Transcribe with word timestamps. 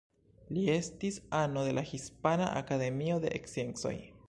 Li 0.55 0.61
estis 0.75 1.19
ano 1.41 1.67
de 1.67 1.75
la 1.79 1.85
Hispana 1.91 2.49
Akademio 2.63 3.21
de 3.27 3.35
Sciencoj. 3.53 3.97